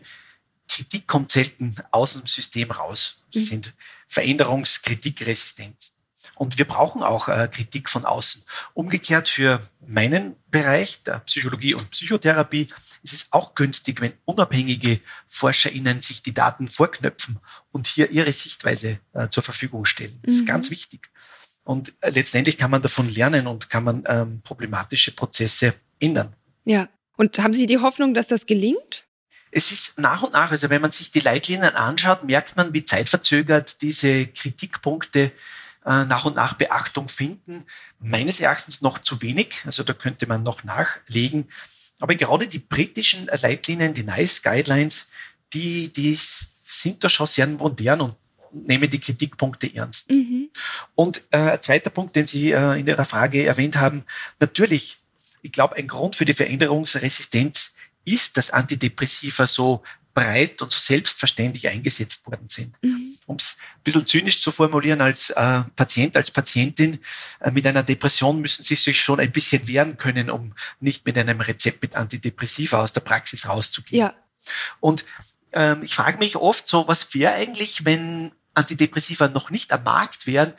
[0.69, 3.23] Kritik kommt selten aus dem System raus.
[3.33, 3.47] Das mhm.
[3.47, 3.75] sind
[4.07, 5.91] Veränderungskritikresistenten.
[6.35, 8.45] Und wir brauchen auch äh, Kritik von außen.
[8.75, 12.69] Umgekehrt für meinen Bereich der Psychologie und Psychotherapie
[13.03, 17.41] ist es auch günstig, wenn unabhängige ForscherInnen sich die Daten vorknöpfen
[17.73, 20.21] und hier ihre Sichtweise äh, zur Verfügung stellen.
[20.23, 20.41] Das mhm.
[20.41, 21.11] ist ganz wichtig.
[21.65, 26.35] Und äh, letztendlich kann man davon lernen und kann man ähm, problematische Prozesse ändern.
[26.65, 26.89] Ja.
[27.17, 29.08] Und haben Sie die Hoffnung, dass das gelingt?
[29.51, 32.85] Es ist nach und nach, also wenn man sich die Leitlinien anschaut, merkt man, wie
[32.85, 35.33] zeitverzögert diese Kritikpunkte
[35.85, 37.65] äh, nach und nach Beachtung finden.
[37.99, 41.49] Meines Erachtens noch zu wenig, also da könnte man noch nachlegen.
[41.99, 45.09] Aber gerade die britischen Leitlinien, die NICE Guidelines,
[45.53, 46.19] die, die
[46.65, 48.17] sind da schon sehr modern und
[48.53, 50.11] nehmen die Kritikpunkte ernst.
[50.11, 50.51] Mhm.
[50.95, 54.05] Und äh, ein zweiter Punkt, den Sie äh, in Ihrer Frage erwähnt haben,
[54.41, 54.99] natürlich,
[55.43, 57.75] ich glaube, ein Grund für die Veränderungsresistenz
[58.13, 59.83] ist, dass Antidepressiva so
[60.15, 62.75] breit und so selbstverständlich eingesetzt worden sind.
[62.83, 63.19] Mhm.
[63.27, 66.99] Um es ein bisschen zynisch zu formulieren, als äh, Patient, als Patientin
[67.41, 71.17] äh, mit einer Depression müssen Sie sich schon ein bisschen wehren können, um nicht mit
[71.17, 74.01] einem Rezept mit Antidepressiva aus der Praxis rauszugehen.
[74.01, 74.15] Ja.
[74.81, 75.05] Und
[75.53, 80.27] ähm, ich frage mich oft so, was wäre eigentlich, wenn Antidepressiva noch nicht am Markt
[80.27, 80.53] wären,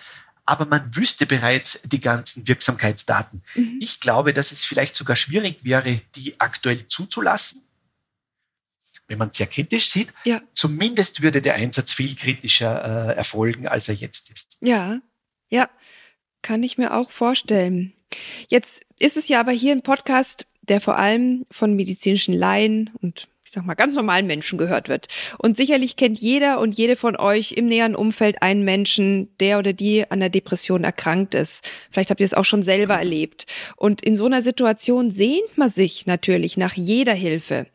[0.50, 3.44] aber man wüsste bereits die ganzen Wirksamkeitsdaten.
[3.56, 3.78] Mhm.
[3.80, 7.62] Ich glaube, dass es vielleicht sogar schwierig wäre, die aktuell zuzulassen
[9.10, 10.40] wenn man es sehr kritisch sieht, ja.
[10.54, 14.60] zumindest würde der Einsatz viel kritischer äh, erfolgen, als er jetzt ist.
[14.62, 15.02] Ja,
[15.50, 15.68] ja,
[16.44, 17.94] kann ich mir auch vorstellen.
[18.50, 23.28] Jetzt ist es ja aber hier ein Podcast, der vor allem von medizinischen Laien und
[23.50, 25.08] ich sag mal, ganz normalen Menschen gehört wird.
[25.40, 29.74] Und sicherlich kennt jeder und jede von euch im näheren Umfeld einen Menschen, der oder
[29.74, 31.68] die an der Depression erkrankt ist.
[31.90, 33.48] Vielleicht habt ihr es auch schon selber erlebt.
[33.76, 37.66] Und in so einer Situation sehnt man sich natürlich nach jeder Hilfe.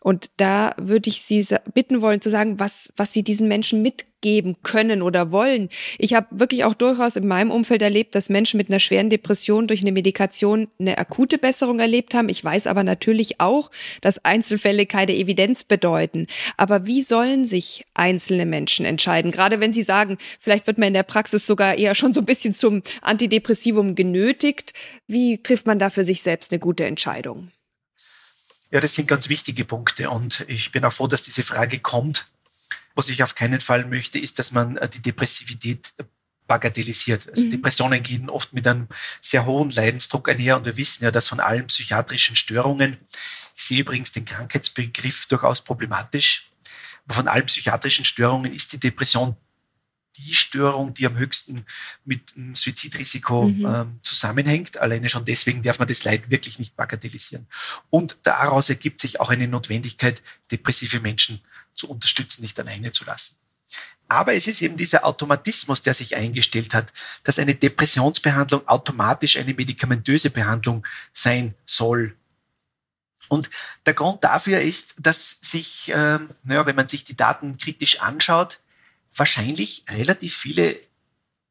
[0.00, 4.56] Und da würde ich Sie bitten wollen zu sagen, was, was Sie diesen Menschen mitgeben
[4.62, 5.68] können oder wollen.
[5.98, 9.66] Ich habe wirklich auch durchaus in meinem Umfeld erlebt, dass Menschen mit einer schweren Depression
[9.66, 12.28] durch eine Medikation eine akute Besserung erlebt haben.
[12.28, 16.28] Ich weiß aber natürlich auch, dass Einzelfälle keine Evidenz bedeuten.
[16.56, 19.32] Aber wie sollen sich einzelne Menschen entscheiden?
[19.32, 22.26] Gerade wenn Sie sagen, vielleicht wird man in der Praxis sogar eher schon so ein
[22.26, 24.74] bisschen zum Antidepressivum genötigt.
[25.08, 27.50] Wie trifft man da für sich selbst eine gute Entscheidung?
[28.70, 32.26] Ja, das sind ganz wichtige Punkte und ich bin auch froh, dass diese Frage kommt.
[32.94, 35.94] Was ich auf keinen Fall möchte, ist, dass man äh, die Depressivität
[36.46, 37.28] bagatellisiert.
[37.28, 37.50] Also mhm.
[37.50, 38.88] Depressionen gehen oft mit einem
[39.20, 42.96] sehr hohen Leidensdruck einher und wir wissen ja, dass von allen psychiatrischen Störungen,
[43.54, 46.50] ich sehe übrigens den Krankheitsbegriff durchaus problematisch,
[47.04, 49.36] aber von allen psychiatrischen Störungen ist die Depression
[50.18, 51.64] die Störung, die am höchsten
[52.04, 53.66] mit dem Suizidrisiko mhm.
[53.66, 54.76] ähm, zusammenhängt.
[54.76, 57.46] Alleine schon deswegen darf man das Leid wirklich nicht bagatellisieren.
[57.90, 61.40] Und daraus ergibt sich auch eine Notwendigkeit, depressive Menschen
[61.74, 63.36] zu unterstützen, nicht alleine zu lassen.
[64.08, 66.92] Aber es ist eben dieser Automatismus, der sich eingestellt hat,
[67.24, 72.16] dass eine Depressionsbehandlung automatisch eine medikamentöse Behandlung sein soll.
[73.28, 73.50] Und
[73.84, 78.58] der Grund dafür ist, dass sich, äh, naja, wenn man sich die Daten kritisch anschaut,
[79.18, 80.80] wahrscheinlich relativ viele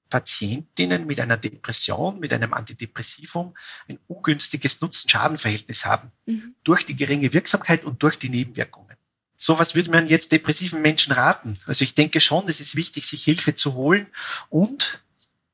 [0.10, 3.56] Patientinnen mit einer Depression, mit einem Antidepressivum
[3.88, 6.12] ein ungünstiges Nutzen-Schaden-Verhältnis haben.
[6.26, 6.56] Mhm.
[6.64, 8.96] Durch die geringe Wirksamkeit und durch die Nebenwirkungen.
[9.38, 11.60] So was würde man jetzt depressiven Menschen raten?
[11.68, 14.08] Also ich denke schon, es ist wichtig, sich Hilfe zu holen
[14.50, 15.04] und,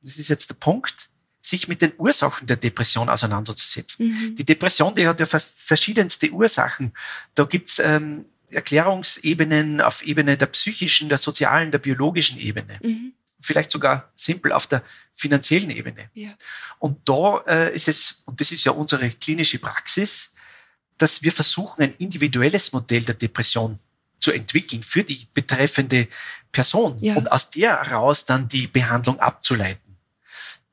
[0.01, 1.09] das ist jetzt der Punkt,
[1.41, 4.07] sich mit den Ursachen der Depression auseinanderzusetzen.
[4.07, 4.35] Mhm.
[4.37, 6.93] Die Depression, die hat ja verschiedenste Ursachen.
[7.35, 12.79] Da gibt's ähm, Erklärungsebenen auf Ebene der psychischen, der sozialen, der biologischen Ebene.
[12.81, 13.13] Mhm.
[13.39, 16.09] Vielleicht sogar simpel auf der finanziellen Ebene.
[16.13, 16.29] Ja.
[16.79, 20.33] Und da äh, ist es, und das ist ja unsere klinische Praxis,
[20.97, 23.79] dass wir versuchen, ein individuelles Modell der Depression
[24.19, 26.07] zu entwickeln für die betreffende
[26.51, 27.15] Person ja.
[27.15, 29.92] und aus der heraus dann die Behandlung abzuleiten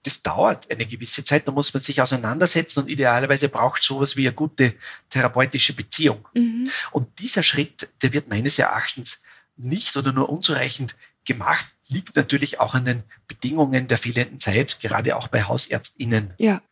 [0.03, 4.27] das dauert eine gewisse Zeit, da muss man sich auseinandersetzen und idealerweise braucht sowas wie
[4.27, 4.75] eine gute
[5.11, 6.27] therapeutische Beziehung.
[6.35, 6.71] Mhm.
[6.91, 9.23] Und dieser Schritt, der wird meines Erachtens
[9.57, 15.17] nicht oder nur unzureichend gemacht, liegt natürlich auch an den Bedingungen der fehlenden Zeit, gerade
[15.17, 16.35] auch bei HausärztInnen.
[16.39, 16.63] Ja.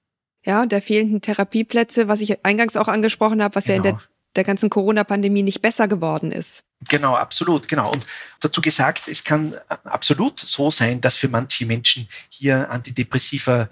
[0.45, 3.75] Ja, und der fehlenden Therapieplätze, was ich eingangs auch angesprochen habe, was genau.
[3.75, 4.05] ja in der, genau.
[4.37, 6.65] der ganzen Corona-Pandemie nicht besser geworden ist.
[6.87, 7.91] Genau, absolut, genau.
[7.91, 8.07] Und
[8.41, 13.69] dazu gesagt, es kann absolut so sein, dass für manche Menschen hier Antidepressiva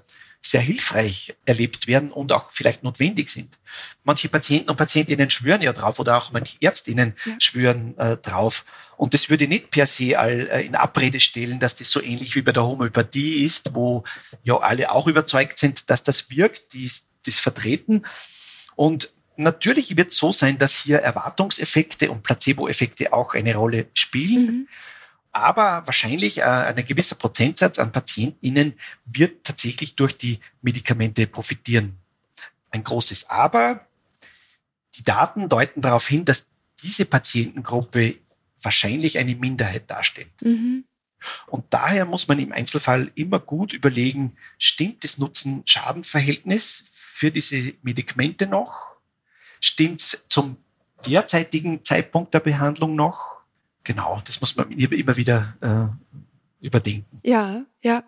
[0.46, 3.58] sehr hilfreich erlebt werden und auch vielleicht notwendig sind.
[4.04, 7.34] Manche Patienten und Patientinnen schwören ja drauf oder auch manche Ärztinnen ja.
[7.40, 8.64] schwören äh, drauf.
[8.96, 12.36] Und das würde nicht per se all, äh, in Abrede stellen, dass das so ähnlich
[12.36, 14.04] wie bei der Homöopathie ist, wo
[14.44, 16.90] ja alle auch überzeugt sind, dass das wirkt, die
[17.24, 18.04] das vertreten.
[18.76, 24.46] Und Natürlich wird es so sein, dass hier Erwartungseffekte und Placebo-Effekte auch eine Rolle spielen.
[24.46, 24.68] Mhm.
[25.32, 31.98] Aber wahrscheinlich äh, ein gewisser Prozentsatz an PatientInnen wird tatsächlich durch die Medikamente profitieren.
[32.70, 33.86] Ein großes Aber.
[34.94, 36.46] Die Daten deuten darauf hin, dass
[36.82, 38.16] diese Patientengruppe
[38.62, 40.30] wahrscheinlich eine Minderheit darstellt.
[40.42, 40.84] Mhm.
[41.46, 48.46] Und daher muss man im Einzelfall immer gut überlegen, stimmt das Nutzen-Schaden-Verhältnis für diese Medikamente
[48.46, 48.95] noch?
[49.60, 50.56] Stimmt es zum
[51.06, 53.36] derzeitigen Zeitpunkt der Behandlung noch?
[53.84, 57.20] Genau, das muss man immer wieder äh, überdenken.
[57.22, 58.02] Ja, ja.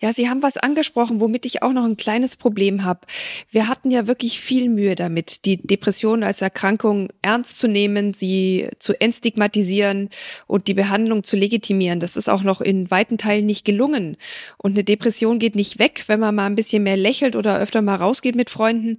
[0.00, 3.06] Ja, Sie haben was angesprochen, womit ich auch noch ein kleines Problem habe.
[3.50, 8.68] Wir hatten ja wirklich viel Mühe damit, die Depression als Erkrankung ernst zu nehmen, sie
[8.78, 10.10] zu entstigmatisieren
[10.46, 12.00] und die Behandlung zu legitimieren.
[12.00, 14.16] Das ist auch noch in weiten Teilen nicht gelungen.
[14.56, 17.82] Und eine Depression geht nicht weg, wenn man mal ein bisschen mehr lächelt oder öfter
[17.82, 18.98] mal rausgeht mit Freunden.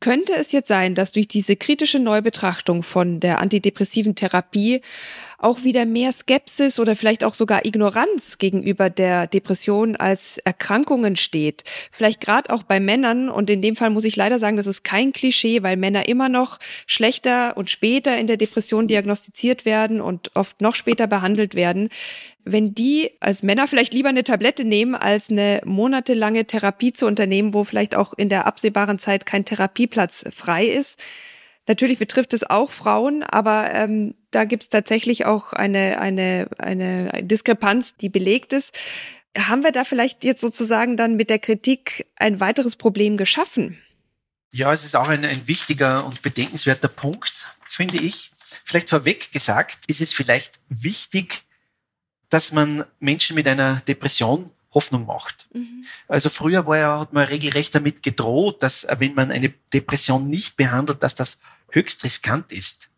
[0.00, 4.82] Könnte es jetzt sein, dass durch diese kritische Neubetrachtung von der antidepressiven Therapie
[5.46, 11.62] auch wieder mehr Skepsis oder vielleicht auch sogar Ignoranz gegenüber der Depression als Erkrankung entsteht?
[11.92, 13.28] Vielleicht gerade auch bei Männern.
[13.28, 16.28] Und in dem Fall muss ich leider sagen, das ist kein Klischee, weil Männer immer
[16.28, 21.90] noch schlechter und später in der Depression diagnostiziert werden und oft noch später behandelt werden
[22.48, 27.54] wenn die als Männer vielleicht lieber eine Tablette nehmen, als eine monatelange Therapie zu unternehmen,
[27.54, 31.02] wo vielleicht auch in der absehbaren Zeit kein Therapieplatz frei ist.
[31.66, 37.10] Natürlich betrifft es auch Frauen, aber ähm, da gibt es tatsächlich auch eine, eine, eine
[37.22, 38.76] Diskrepanz, die belegt ist.
[39.36, 43.78] Haben wir da vielleicht jetzt sozusagen dann mit der Kritik ein weiteres Problem geschaffen?
[44.52, 48.30] Ja, es ist auch ein, ein wichtiger und bedenkenswerter Punkt, finde ich.
[48.64, 51.42] Vielleicht vorweg gesagt, ist es vielleicht wichtig,
[52.30, 55.48] dass man Menschen mit einer Depression Hoffnung macht.
[55.54, 55.84] Mhm.
[56.06, 60.56] Also früher war ja, hat man regelrecht damit gedroht, dass wenn man eine Depression nicht
[60.56, 62.88] behandelt, dass das höchst riskant ist.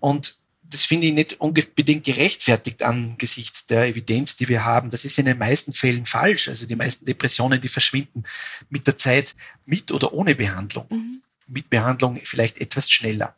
[0.00, 4.90] Und das finde ich nicht unbedingt gerechtfertigt angesichts der Evidenz, die wir haben.
[4.90, 6.48] Das ist in den meisten Fällen falsch.
[6.48, 8.24] Also die meisten Depressionen, die verschwinden
[8.68, 10.86] mit der Zeit mit oder ohne Behandlung.
[10.90, 11.22] Mhm.
[11.46, 13.36] Mit Behandlung vielleicht etwas schneller.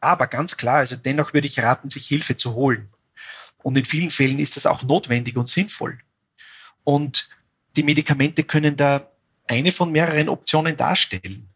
[0.00, 2.88] Aber ganz klar, also dennoch würde ich raten, sich Hilfe zu holen.
[3.62, 5.98] Und in vielen Fällen ist das auch notwendig und sinnvoll.
[6.84, 7.28] Und
[7.76, 9.10] die Medikamente können da
[9.48, 11.48] eine von mehreren Optionen darstellen.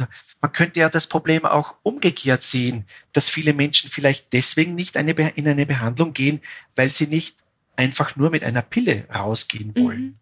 [0.00, 4.96] Also man könnte ja das Problem auch umgekehrt sehen, dass viele Menschen vielleicht deswegen nicht
[4.96, 6.40] eine in eine Behandlung gehen,
[6.74, 7.36] weil sie nicht
[7.76, 9.84] einfach nur mit einer Pille rausgehen mhm.
[9.84, 10.02] wollen.
[10.02, 10.18] Mhm.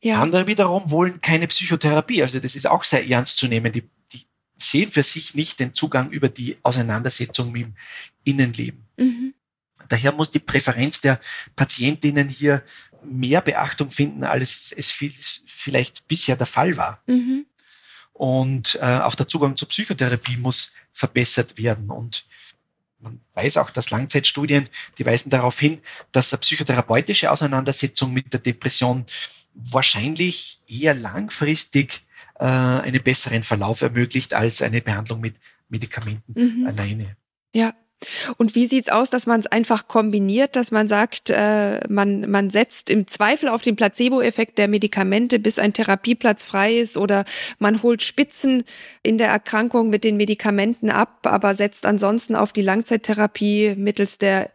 [0.00, 0.22] Ja.
[0.22, 2.22] Andere wiederum wollen keine Psychotherapie.
[2.22, 3.72] Also das ist auch sehr ernst zu nehmen.
[3.72, 7.74] Die, die sehen für sich nicht den Zugang über die Auseinandersetzung mit dem
[8.24, 8.84] Innenleben.
[8.96, 9.34] Mhm.
[9.88, 11.18] Daher muss die Präferenz der
[11.56, 12.62] Patientinnen hier
[13.04, 17.02] mehr Beachtung finden, als es vielleicht bisher der Fall war.
[17.06, 17.46] Mhm.
[18.18, 21.88] Und äh, auch der Zugang zur Psychotherapie muss verbessert werden.
[21.88, 22.26] Und
[22.98, 28.40] man weiß auch, dass Langzeitstudien, die weisen darauf hin, dass eine psychotherapeutische Auseinandersetzung mit der
[28.40, 29.06] Depression
[29.54, 32.02] wahrscheinlich eher langfristig
[32.40, 35.36] äh, einen besseren Verlauf ermöglicht als eine Behandlung mit
[35.68, 36.66] Medikamenten mhm.
[36.66, 37.16] alleine.
[37.54, 37.72] Ja,
[38.36, 42.50] und wie sieht's aus, dass man es einfach kombiniert, dass man sagt, äh, man, man
[42.50, 47.24] setzt im Zweifel auf den Placebo-Effekt der Medikamente, bis ein Therapieplatz frei ist, oder
[47.58, 48.64] man holt Spitzen
[49.02, 54.50] in der Erkrankung mit den Medikamenten ab, aber setzt ansonsten auf die Langzeittherapie mittels der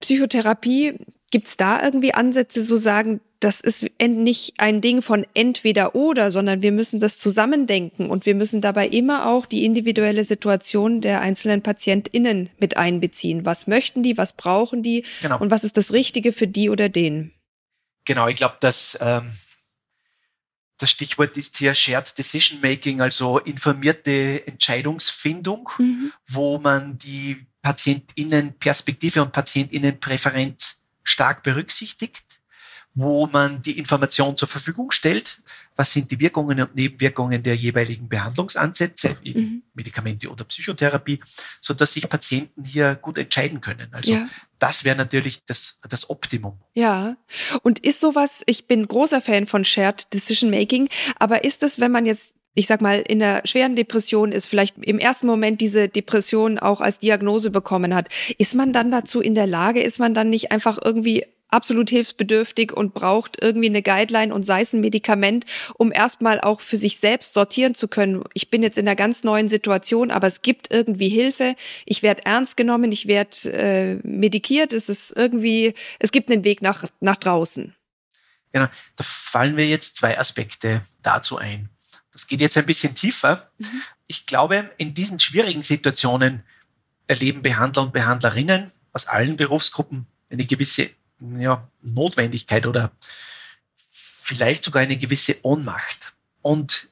[0.00, 0.94] Psychotherapie.
[1.30, 6.62] Gibt's da irgendwie Ansätze, so sagen, das ist nicht ein Ding von entweder oder, sondern
[6.62, 11.62] wir müssen das zusammendenken und wir müssen dabei immer auch die individuelle Situation der einzelnen
[11.62, 13.46] PatientInnen mit einbeziehen.
[13.46, 15.38] Was möchten die, was brauchen die genau.
[15.38, 17.32] und was ist das Richtige für die oder den?
[18.04, 19.32] Genau, ich glaube, dass ähm,
[20.76, 26.12] das Stichwort ist hier Shared Decision Making, also informierte Entscheidungsfindung, mhm.
[26.28, 30.69] wo man die PatientInnen-Perspektive und PatientInnen-Präferenz
[31.10, 32.40] stark berücksichtigt
[32.94, 35.40] wo man die Information zur Verfügung stellt.
[35.76, 39.62] Was sind die Wirkungen und Nebenwirkungen der jeweiligen Behandlungsansätze, mhm.
[39.74, 41.20] Medikamente oder Psychotherapie,
[41.60, 43.88] so dass sich Patienten hier gut entscheiden können.
[43.92, 44.28] Also ja.
[44.58, 46.58] das wäre natürlich das, das Optimum.
[46.74, 47.16] Ja.
[47.62, 51.92] Und ist sowas, ich bin großer Fan von Shared Decision Making, aber ist es, wenn
[51.92, 55.88] man jetzt ich sag mal, in einer schweren Depression ist, vielleicht im ersten Moment diese
[55.88, 58.08] Depression auch als Diagnose bekommen hat,
[58.38, 62.72] ist man dann dazu in der Lage, ist man dann nicht einfach irgendwie absolut hilfsbedürftig
[62.72, 66.98] und braucht irgendwie eine Guideline und sei es ein Medikament, um erstmal auch für sich
[66.98, 68.24] selbst sortieren zu können.
[68.34, 71.56] Ich bin jetzt in einer ganz neuen Situation, aber es gibt irgendwie Hilfe.
[71.86, 74.72] Ich werde ernst genommen, ich werde äh, medikiert.
[74.72, 77.74] Es ist irgendwie, es gibt einen Weg nach, nach draußen.
[78.52, 81.68] Genau, da fallen mir jetzt zwei Aspekte dazu ein.
[82.12, 83.50] Das geht jetzt ein bisschen tiefer.
[83.58, 83.82] Mhm.
[84.06, 86.42] Ich glaube, in diesen schwierigen Situationen
[87.06, 92.92] erleben Behandler und Behandlerinnen aus allen Berufsgruppen eine gewisse ja, Notwendigkeit oder
[93.90, 96.14] vielleicht sogar eine gewisse Ohnmacht.
[96.42, 96.88] Und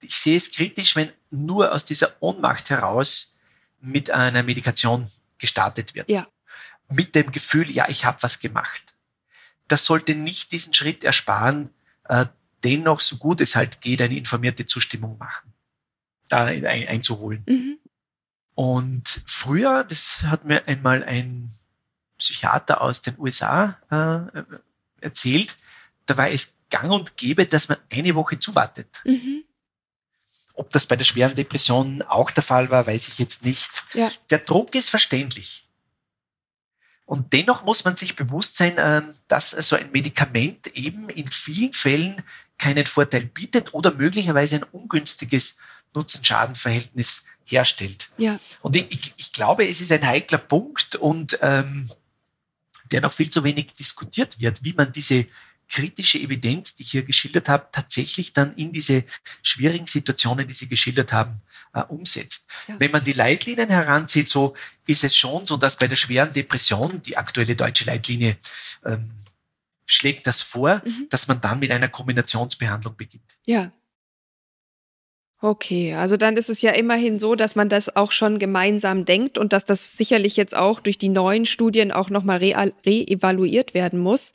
[0.00, 3.36] ich sehe es kritisch, wenn nur aus dieser Ohnmacht heraus
[3.80, 6.08] mit einer Medikation gestartet wird.
[6.08, 6.26] Ja.
[6.88, 8.94] Mit dem Gefühl, ja, ich habe was gemacht.
[9.68, 11.70] Das sollte nicht diesen Schritt ersparen,
[12.04, 12.26] äh,
[12.64, 15.52] dennoch so gut es halt geht, eine informierte Zustimmung machen,
[16.28, 17.44] da ein, einzuholen.
[17.46, 17.78] Mhm.
[18.54, 21.50] Und früher, das hat mir einmal ein
[22.18, 24.42] Psychiater aus den USA äh,
[25.00, 25.56] erzählt,
[26.06, 29.02] da war es gang und gäbe, dass man eine Woche zuwartet.
[29.04, 29.44] Mhm.
[30.54, 33.70] Ob das bei der schweren Depression auch der Fall war, weiß ich jetzt nicht.
[33.94, 34.10] Ja.
[34.30, 35.68] Der Druck ist verständlich.
[37.06, 41.72] Und dennoch muss man sich bewusst sein, äh, dass so ein Medikament eben in vielen
[41.72, 42.22] Fällen
[42.58, 45.56] keinen Vorteil bietet oder möglicherweise ein ungünstiges
[45.94, 48.10] Nutzen-Schaden-Verhältnis herstellt.
[48.18, 48.38] Ja.
[48.60, 51.90] Und ich, ich, glaube, es ist ein heikler Punkt und ähm,
[52.90, 55.26] der noch viel zu wenig diskutiert wird, wie man diese
[55.68, 59.04] kritische Evidenz, die ich hier geschildert habe, tatsächlich dann in diese
[59.42, 61.42] schwierigen Situationen, die Sie geschildert haben,
[61.74, 62.46] äh, umsetzt.
[62.66, 62.76] Ja.
[62.78, 64.54] Wenn man die Leitlinien heranzieht, so
[64.86, 68.38] ist es schon so, dass bei der schweren Depression, die aktuelle deutsche Leitlinie
[68.84, 69.10] ähm,
[69.88, 71.08] schlägt das vor, mhm.
[71.10, 73.38] dass man dann mit einer Kombinationsbehandlung beginnt.
[73.46, 73.72] Ja,
[75.40, 79.38] Okay, also dann ist es ja immerhin so, dass man das auch schon gemeinsam denkt
[79.38, 84.32] und dass das sicherlich jetzt auch durch die neuen Studien auch nochmal re-evaluiert werden muss.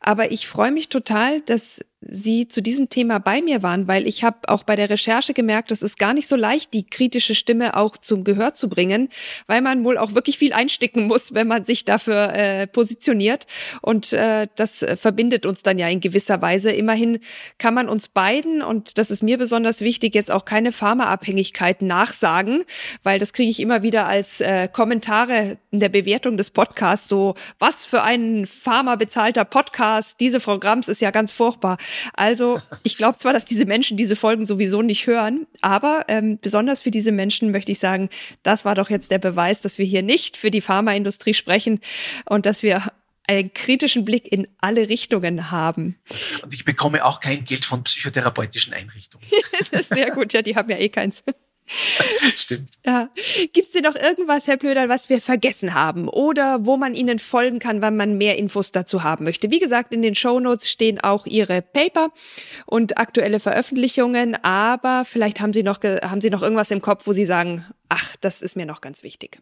[0.00, 4.24] Aber ich freue mich total, dass Sie zu diesem Thema bei mir waren, weil ich
[4.24, 7.76] habe auch bei der Recherche gemerkt, es ist gar nicht so leicht, die kritische Stimme
[7.76, 9.10] auch zum Gehör zu bringen,
[9.46, 13.46] weil man wohl auch wirklich viel einsticken muss, wenn man sich dafür äh, positioniert.
[13.82, 16.72] Und äh, das verbindet uns dann ja in gewisser Weise.
[16.72, 17.18] Immerhin
[17.58, 22.64] kann man uns beiden, und das ist mir besonders wichtig, jetzt auch keine Pharmaabhängigkeit nachsagen,
[23.02, 27.34] weil das kriege ich immer wieder als äh, Kommentare in der Bewertung des Podcasts so,
[27.58, 31.76] was für ein Pharma bezahlter Podcast, diese Frau Grams ist ja ganz furchtbar.
[32.14, 36.82] Also ich glaube zwar, dass diese Menschen diese Folgen sowieso nicht hören, aber ähm, besonders
[36.82, 38.08] für diese Menschen möchte ich sagen,
[38.42, 41.80] das war doch jetzt der Beweis, dass wir hier nicht für die Pharmaindustrie sprechen
[42.26, 42.82] und dass wir
[43.26, 45.96] einen kritischen Blick in alle Richtungen haben.
[46.42, 49.24] Und ich bekomme auch kein Geld von psychotherapeutischen Einrichtungen.
[49.58, 51.22] das ist sehr gut, ja, die haben ja eh keins.
[52.36, 52.70] Stimmt.
[52.84, 53.10] Ja.
[53.52, 57.18] Gibt es denn noch irgendwas, Herr Blöder, was wir vergessen haben oder wo man Ihnen
[57.18, 59.50] folgen kann, wenn man mehr Infos dazu haben möchte?
[59.50, 62.10] Wie gesagt, in den Show Notes stehen auch Ihre Paper
[62.66, 67.12] und aktuelle Veröffentlichungen, aber vielleicht haben Sie noch, haben Sie noch irgendwas im Kopf, wo
[67.12, 69.40] Sie sagen, ach, das ist mir noch ganz wichtig.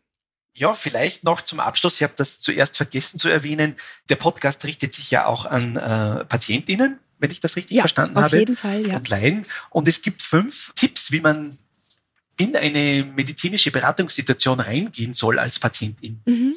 [0.54, 1.96] Ja, vielleicht noch zum Abschluss.
[1.96, 3.76] Ich habe das zuerst vergessen zu erwähnen.
[4.08, 8.16] Der Podcast richtet sich ja auch an äh, PatientInnen, wenn ich das richtig ja, verstanden
[8.16, 8.36] auf habe.
[8.36, 8.96] Auf jeden Fall, ja.
[8.96, 9.46] Und Laien.
[9.70, 11.56] Und es gibt fünf Tipps, wie man
[12.38, 16.22] in eine medizinische Beratungssituation reingehen soll als Patientin.
[16.24, 16.56] Mhm.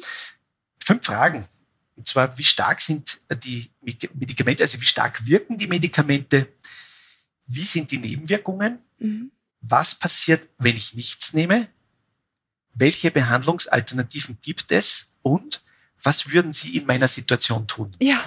[0.82, 1.46] Fünf Fragen.
[1.96, 6.48] Und zwar, wie stark sind die Medikamente, also wie stark wirken die Medikamente?
[7.46, 8.78] Wie sind die Nebenwirkungen?
[8.98, 9.30] Mhm.
[9.60, 11.68] Was passiert, wenn ich nichts nehme?
[12.74, 15.12] Welche Behandlungsalternativen gibt es?
[15.22, 15.62] Und
[16.02, 17.94] was würden Sie in meiner Situation tun?
[18.00, 18.18] Ja.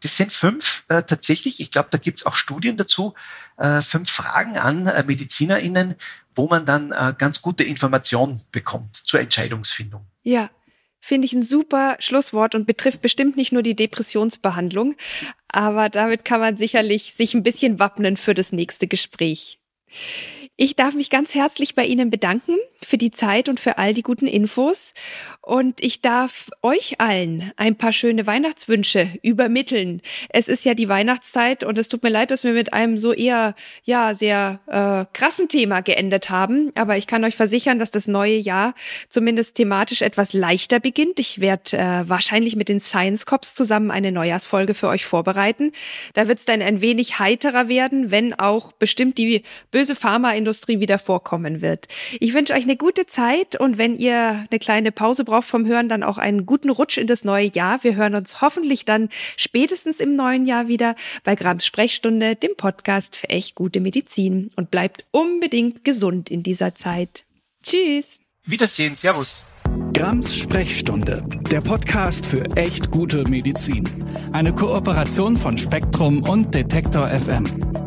[0.00, 3.14] Das sind fünf äh, tatsächlich, ich glaube, da gibt es auch Studien dazu,
[3.58, 5.96] äh, fünf Fragen an äh, MedizinerInnen,
[6.40, 10.06] wo man dann äh, ganz gute Informationen bekommt zur Entscheidungsfindung.
[10.22, 10.48] Ja,
[10.98, 14.96] finde ich ein super Schlusswort und betrifft bestimmt nicht nur die Depressionsbehandlung,
[15.48, 19.59] aber damit kann man sicherlich sich ein bisschen wappnen für das nächste Gespräch.
[20.62, 24.02] Ich darf mich ganz herzlich bei Ihnen bedanken für die Zeit und für all die
[24.02, 24.92] guten Infos.
[25.40, 30.02] Und ich darf euch allen ein paar schöne Weihnachtswünsche übermitteln.
[30.28, 33.14] Es ist ja die Weihnachtszeit und es tut mir leid, dass wir mit einem so
[33.14, 36.72] eher, ja, sehr äh, krassen Thema geendet haben.
[36.74, 38.74] Aber ich kann euch versichern, dass das neue Jahr
[39.08, 41.18] zumindest thematisch etwas leichter beginnt.
[41.18, 45.72] Ich werde äh, wahrscheinlich mit den Science Cops zusammen eine Neujahrsfolge für euch vorbereiten.
[46.12, 49.42] Da wird es dann ein wenig heiterer werden, wenn auch bestimmt die
[49.80, 51.88] böse Pharmaindustrie wieder vorkommen wird.
[52.20, 55.88] Ich wünsche euch eine gute Zeit und wenn ihr eine kleine Pause braucht vom Hören,
[55.88, 57.82] dann auch einen guten Rutsch in das neue Jahr.
[57.82, 63.16] Wir hören uns hoffentlich dann spätestens im neuen Jahr wieder bei Grams Sprechstunde, dem Podcast
[63.16, 67.24] für echt gute Medizin und bleibt unbedingt gesund in dieser Zeit.
[67.62, 68.20] Tschüss.
[68.44, 68.96] Wiedersehen.
[68.96, 69.46] Servus.
[69.94, 73.84] Grams Sprechstunde, der Podcast für echt gute Medizin.
[74.32, 77.79] Eine Kooperation von Spektrum und Detektor FM.